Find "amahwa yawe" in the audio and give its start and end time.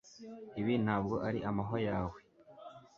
1.49-2.17